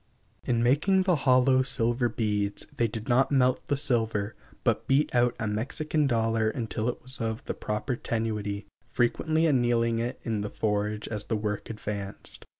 [0.43, 5.35] In making the hollow silver beads they did not melt the silver, but beat out
[5.39, 10.49] a Mexican dollar until it was of the proper tenuity frequently annealing it in the
[10.49, 12.47] forge as the work advanced.